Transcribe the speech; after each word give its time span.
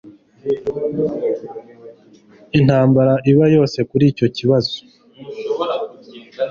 Intambara 2.59 3.13
iba 3.31 3.45
yose 3.55 3.77
kuri 3.89 4.05
icyo 4.11 4.27
kibazo. 4.37 4.75